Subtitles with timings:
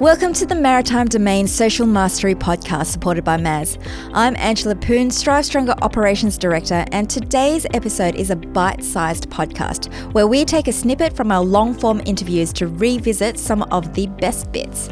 [0.00, 3.82] Welcome to the Maritime Domain Social Mastery Podcast supported by Maz.
[4.12, 9.90] I'm Angela Poon, Strive Stronger Operations Director, and today's episode is a bite sized podcast
[10.12, 14.05] where we take a snippet from our long form interviews to revisit some of the
[14.18, 14.88] best bits.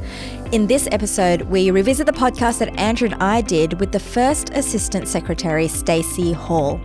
[0.53, 4.51] In this episode, we revisit the podcast that Andrew and I did with the first
[4.51, 6.81] Assistant Secretary, Stacie Hall.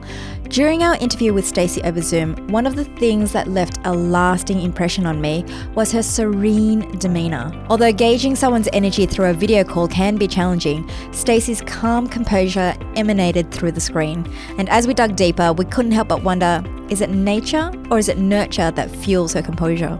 [0.49, 4.59] During our interview with Stacie over Zoom, one of the things that left a lasting
[4.63, 7.53] impression on me was her serene demeanor.
[7.69, 13.51] Although gauging someone's energy through a video call can be challenging, Stacie's calm composure emanated
[13.51, 14.27] through the screen.
[14.57, 18.09] And as we dug deeper, we couldn't help but wonder, is it nature or is
[18.09, 19.99] it nurture that fuels her composure?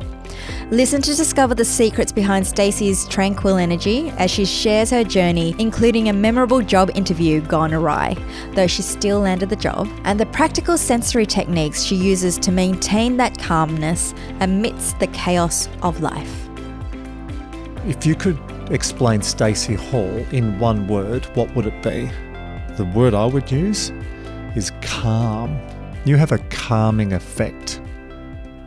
[0.72, 6.10] Listen to discover the secrets behind Stacie's tranquil energy as she shares her journey, including
[6.10, 8.16] a memorable job interview gone awry,
[8.54, 13.18] though she still landed the job, and the practical sensory techniques she uses to maintain
[13.18, 16.48] that calmness amidst the chaos of life.
[17.88, 18.38] If you could
[18.70, 22.12] explain Stacie Hall in one word, what would it be?
[22.76, 23.90] The word I would use
[24.56, 25.60] is calm.
[26.06, 27.79] You have a calming effect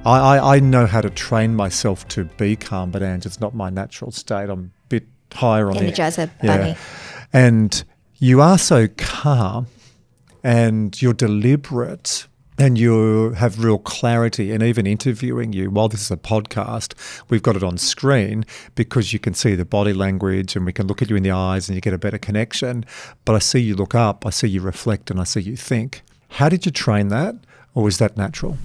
[0.04, 3.54] I, I, I, know how to train myself to be calm, but Ange, it's not
[3.54, 4.50] my natural state.
[4.50, 6.68] I'm a bit higher on Energizer the bunny.
[6.70, 6.76] Yeah.
[7.32, 7.84] And
[8.18, 9.68] you are so calm
[10.42, 12.26] and you're deliberate
[12.58, 16.94] and you have real clarity and even interviewing you while this is a podcast
[17.30, 20.86] we've got it on screen because you can see the body language and we can
[20.86, 22.84] look at you in the eyes and you get a better connection
[23.24, 26.02] but i see you look up i see you reflect and i see you think
[26.28, 27.34] how did you train that
[27.74, 28.58] or was that natural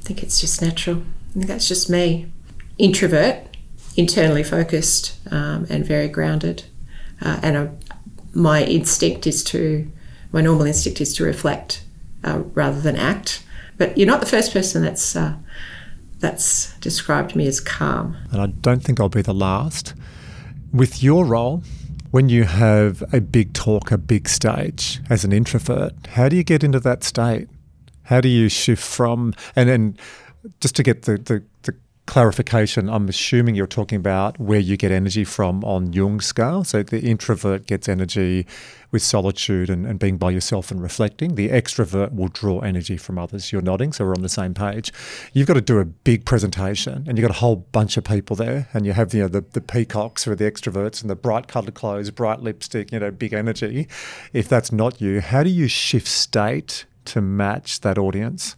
[0.00, 1.02] I think it's just natural.
[1.30, 2.32] I think that's just me.
[2.78, 3.56] Introvert,
[3.96, 6.64] internally focused, um, and very grounded.
[7.20, 7.74] Uh, and a,
[8.32, 9.90] my instinct is to,
[10.32, 11.84] my normal instinct is to reflect
[12.24, 13.42] uh, rather than act.
[13.76, 15.36] But you're not the first person that's uh,
[16.18, 18.16] that's described me as calm.
[18.30, 19.94] And I don't think I'll be the last.
[20.72, 21.62] With your role,
[22.10, 26.44] when you have a big talk, a big stage as an introvert, how do you
[26.44, 27.48] get into that state?
[28.10, 29.98] How do you shift from and and
[30.60, 31.76] just to get the, the, the
[32.06, 36.64] clarification, I'm assuming you're talking about where you get energy from on Jung's scale.
[36.64, 38.48] So the introvert gets energy
[38.90, 41.36] with solitude and, and being by yourself and reflecting.
[41.36, 43.52] The extrovert will draw energy from others.
[43.52, 44.92] You're nodding, so we're on the same page.
[45.32, 48.34] You've got to do a big presentation and you've got a whole bunch of people
[48.34, 51.46] there and you have you know the, the peacocks are the extroverts and the bright
[51.46, 53.86] coloured clothes, bright lipstick, you know, big energy.
[54.32, 58.56] If that's not you, how do you shift state to match that audience?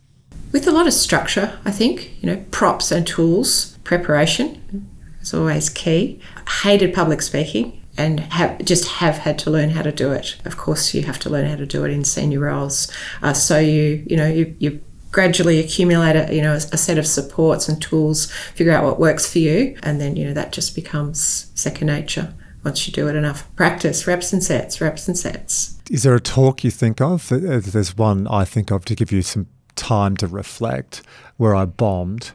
[0.53, 4.87] With a lot of structure, I think, you know, props and tools, preparation
[5.21, 6.21] is always key.
[6.63, 10.37] Hated public speaking and have just have had to learn how to do it.
[10.45, 12.91] Of course, you have to learn how to do it in senior roles.
[13.23, 14.81] Uh, so you, you know, you, you
[15.11, 19.31] gradually accumulate a, you know, a set of supports and tools, figure out what works
[19.31, 23.17] for you, and then, you know, that just becomes second nature once you do it
[23.17, 23.55] enough.
[23.57, 25.79] Practice, reps and sets, reps and sets.
[25.91, 27.31] Is there a talk you think of?
[27.31, 31.03] Uh, there's one I think of to give you some time to reflect
[31.37, 32.33] where I bombed.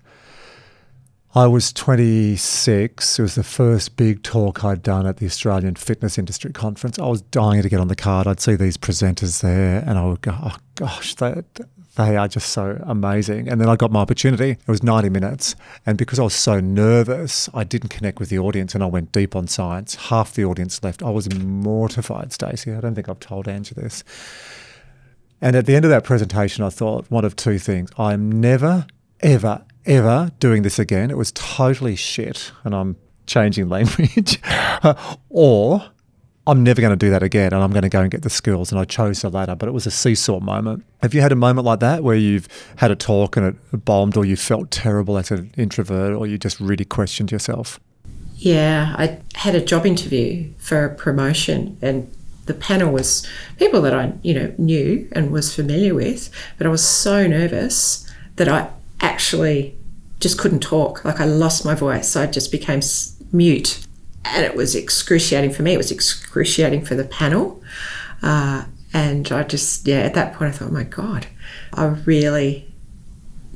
[1.35, 3.19] I was 26.
[3.19, 6.97] It was the first big talk I'd done at the Australian Fitness Industry Conference.
[6.97, 8.25] I was dying to get on the card.
[8.27, 11.45] I'd see these presenters there and I would go, oh gosh, that,
[11.95, 13.49] they are just so amazing.
[13.49, 14.51] And then I got my opportunity.
[14.51, 15.55] It was 90 minutes.
[15.85, 19.11] And because I was so nervous, I didn't connect with the audience and I went
[19.11, 19.95] deep on science.
[19.95, 21.01] Half the audience left.
[21.01, 22.77] I was mortified, Stacie.
[22.77, 24.03] I don't think I've told Andrew this.
[25.41, 27.89] And at the end of that presentation, I thought one of two things.
[27.97, 28.85] I'm never,
[29.21, 31.09] ever, ever doing this again.
[31.09, 32.51] It was totally shit.
[32.63, 32.95] And I'm
[33.25, 34.39] changing language.
[35.29, 35.83] or
[36.47, 38.29] I'm never going to do that again and I'm going to go and get the
[38.29, 38.71] skills.
[38.71, 40.85] And I chose the latter, but it was a seesaw moment.
[41.01, 42.47] Have you had a moment like that where you've
[42.77, 46.37] had a talk and it bombed or you felt terrible as an introvert or you
[46.37, 47.81] just really questioned yourself?
[48.35, 52.09] Yeah, I had a job interview for a promotion and
[52.45, 56.69] the panel was people that I, you know, knew and was familiar with, but I
[56.69, 58.69] was so nervous that I
[59.01, 59.75] actually
[60.21, 61.03] just couldn't talk.
[61.03, 62.15] Like I lost my voice.
[62.15, 62.79] I just became
[63.33, 63.85] mute
[64.35, 65.73] and it was excruciating for me.
[65.73, 67.61] It was excruciating for the panel.
[68.21, 71.27] Uh, and I just, yeah, at that point I thought, oh my God,
[71.73, 72.71] I really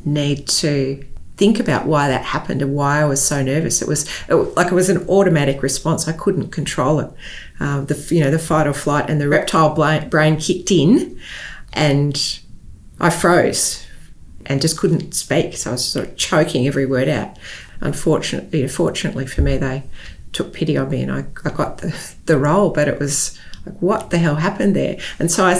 [0.05, 1.05] need to
[1.37, 3.81] think about why that happened and why I was so nervous.
[3.81, 6.07] It was it, like it was an automatic response.
[6.07, 7.11] I couldn't control it.
[7.59, 11.19] Um, the you know the fight or flight and the reptile brain kicked in,
[11.73, 12.39] and
[12.99, 13.85] I froze
[14.45, 15.57] and just couldn't speak.
[15.57, 17.37] So I was sort of choking every word out.
[17.79, 19.83] Unfortunately, fortunately for me, they
[20.33, 23.77] took pity on me and I, I got the, the role, but it was like,
[23.81, 24.97] what the hell happened there?
[25.19, 25.59] And so I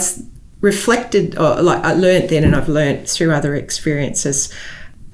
[0.60, 4.52] reflected, or like I learned then, and I've learned through other experiences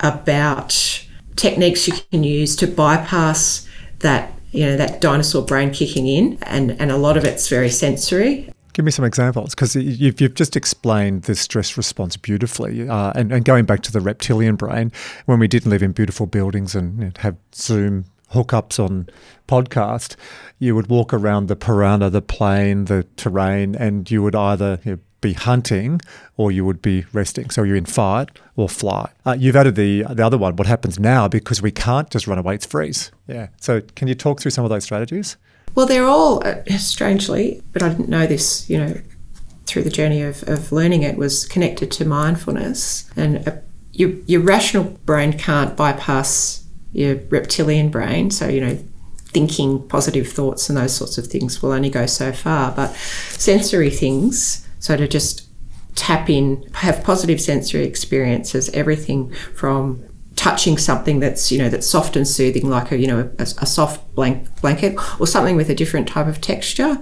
[0.01, 1.05] about
[1.37, 3.67] techniques you can use to bypass
[4.01, 7.69] that you know, that dinosaur brain kicking in, and, and a lot of it's very
[7.69, 8.51] sensory.
[8.73, 12.89] Give me some examples because you've, you've just explained the stress response beautifully.
[12.89, 14.93] Uh, and, and going back to the reptilian brain,
[15.27, 19.09] when we didn't live in beautiful buildings and you know, have Zoom hookups on
[19.47, 20.17] podcast,
[20.59, 24.93] you would walk around the piranha, the plain, the terrain, and you would either you
[24.93, 26.01] know, be hunting
[26.37, 27.51] or you would be resting.
[27.51, 29.11] So you're in fight or flight.
[29.27, 30.57] Uh, you've added the the other one.
[30.57, 32.55] What happens now because we can't just run away?
[32.55, 33.11] It's freeze.
[33.27, 33.49] Yeah.
[33.61, 35.37] So can you talk through some of those strategies?
[35.75, 38.69] Well, they're all uh, strangely, but I didn't know this.
[38.71, 39.01] You know,
[39.67, 43.49] through the journey of, of learning it was connected to mindfulness and.
[43.49, 43.57] Uh,
[43.99, 48.31] your, your rational brain can't bypass your reptilian brain.
[48.31, 48.79] So, you know,
[49.29, 52.73] thinking positive thoughts and those sorts of things will only go so far.
[52.73, 55.49] But sensory things, so to just
[55.95, 60.05] tap in, have positive sensory experiences, everything from
[60.37, 63.67] touching something that's you know that's soft and soothing like a you know a, a
[63.67, 66.97] soft blank, blanket or something with a different type of texture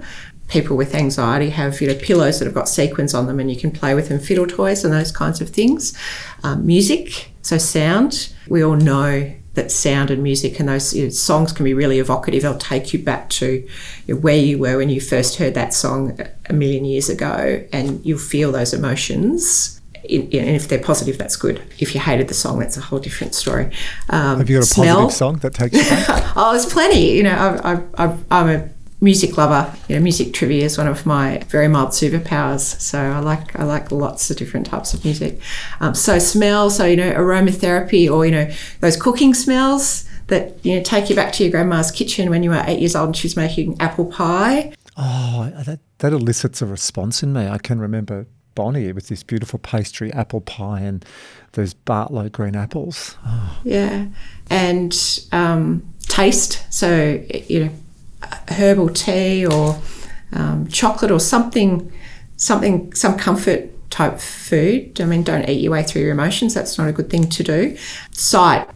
[0.47, 3.55] people with anxiety have you know pillows that have got sequins on them and you
[3.55, 5.95] can play with them fiddle toys and those kinds of things
[6.43, 11.09] um, music so sound we all know that sound and music and those you know,
[11.09, 12.43] songs can be really evocative.
[12.43, 13.67] They'll take you back to
[14.05, 16.17] you know, where you were when you first heard that song
[16.49, 19.81] a million years ago, and you'll feel those emotions.
[20.09, 21.61] and if they're positive, that's good.
[21.79, 23.65] If you hated the song, that's a whole different story.
[24.09, 24.95] Um, Have you got a smell.
[24.95, 26.33] positive song that takes you back?
[26.37, 27.11] oh, there's plenty.
[27.17, 29.73] You know, I, I, I'm a music lover.
[29.87, 32.79] You know, music trivia is one of my very mild superpowers.
[32.79, 35.39] So I like I like lots of different types of music.
[35.79, 38.49] Um, so smell, so you know, aromatherapy or you know
[38.79, 42.49] those cooking smells that you know take you back to your grandma's kitchen when you
[42.49, 44.73] were eight years old and she was making apple pie.
[44.97, 47.47] Oh, that that elicits a response in me.
[47.47, 51.05] I can remember Bonnie with this beautiful pastry apple pie and
[51.51, 53.15] those Bartlow green apples.
[53.25, 53.59] Oh.
[53.63, 54.07] Yeah,
[54.49, 54.97] and
[55.31, 56.65] um, taste.
[56.73, 57.71] So you know
[58.49, 59.79] herbal tea or
[60.33, 61.91] um, chocolate or something,
[62.35, 64.99] something, some comfort type food.
[64.99, 66.53] I mean, don't eat your way through your emotions.
[66.53, 67.77] That's not a good thing to do.
[68.11, 68.67] Sight,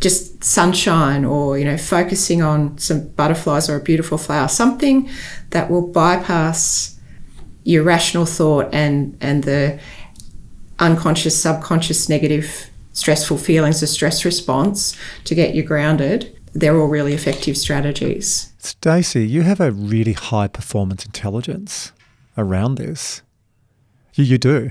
[0.00, 5.08] just sunshine or, you know, focusing on some butterflies or a beautiful flower, something
[5.50, 6.98] that will bypass
[7.64, 9.78] your rational thought and, and the
[10.78, 16.35] unconscious, subconscious negative stressful feelings, the stress response to get you grounded.
[16.56, 18.52] They're all really effective strategies.
[18.58, 21.92] Stacie, you have a really high performance intelligence
[22.38, 23.20] around this.
[24.14, 24.70] You, you do.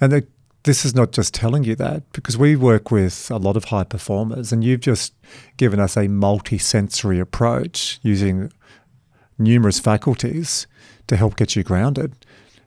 [0.00, 0.26] And the,
[0.62, 3.84] this is not just telling you that because we work with a lot of high
[3.84, 5.12] performers and you've just
[5.58, 8.50] given us a multi-sensory approach using
[9.38, 10.66] numerous faculties
[11.06, 12.14] to help get you grounded.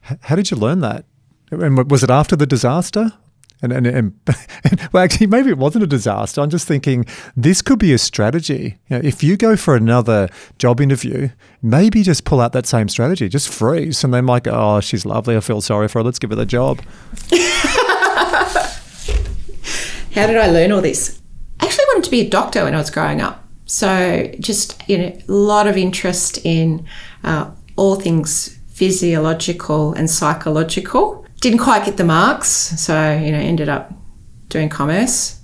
[0.09, 1.05] H- how did you learn that?
[1.49, 3.13] And was it after the disaster
[3.61, 4.13] and, and, and,
[4.93, 6.41] well, actually, maybe it wasn't a disaster.
[6.41, 8.77] I'm just thinking this could be a strategy.
[8.89, 11.29] You know, if you go for another job interview,
[11.61, 15.05] maybe just pull out that same strategy, just freeze, and they might go, "Oh, she's
[15.05, 15.35] lovely.
[15.35, 16.03] I feel sorry for her.
[16.03, 16.81] Let's give her the job."
[20.15, 21.21] How did I learn all this?
[21.59, 23.45] I actually wanted to be a doctor when I was growing up.
[23.65, 26.87] So just you know, a lot of interest in
[27.23, 33.69] uh, all things physiological and psychological didn't quite get the marks, so you know ended
[33.69, 33.93] up
[34.49, 35.41] doing commerce.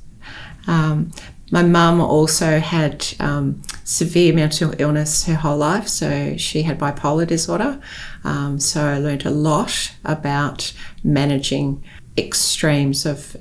[0.68, 1.12] Um,
[1.51, 7.27] my mum also had um, severe mental illness her whole life, so she had bipolar
[7.27, 7.79] disorder.
[8.24, 11.84] Um, so I learned a lot about managing
[12.17, 13.38] extremes of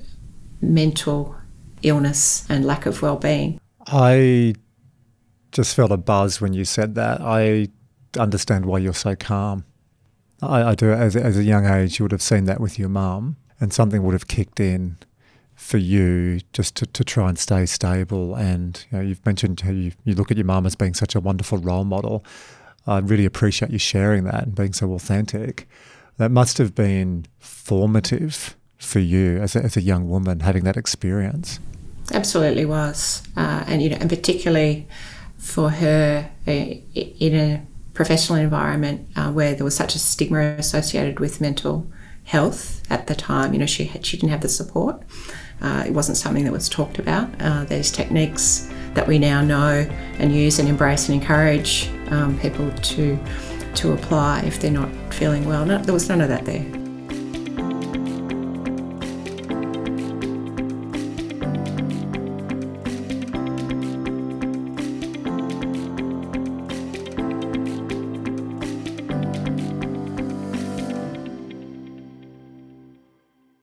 [0.61, 1.35] mental
[1.83, 3.59] illness and lack of well-being.
[3.87, 4.55] I
[5.53, 7.21] just felt a buzz when you said that.
[7.21, 7.69] I
[8.19, 9.65] understand why you're so calm.
[10.43, 10.93] I, I do.
[10.93, 14.03] As, as a young age, you would have seen that with your mum, and something
[14.03, 14.99] would have kicked in
[15.55, 18.35] for you just to, to try and stay stable.
[18.35, 21.15] And you know, you've mentioned how you, you look at your mum as being such
[21.15, 22.25] a wonderful role model.
[22.87, 25.69] I really appreciate you sharing that and being so authentic.
[26.19, 30.77] That must have been formative for you as a, as a young woman having that
[30.77, 31.59] experience.
[32.13, 34.87] Absolutely was, uh, and you know, and particularly
[35.39, 41.21] for her uh, in a professional environment uh, where there was such a stigma associated
[41.21, 41.91] with mental
[42.25, 43.53] health at the time.
[43.53, 45.03] You know, she had, she didn't have the support.
[45.61, 47.31] Uh, it wasn't something that was talked about.
[47.41, 52.71] Uh, there's techniques that we now know and use and embrace and encourage um, people
[52.73, 53.19] to
[53.75, 55.67] to apply if they're not feeling well.
[55.67, 56.84] No, there was none of that there.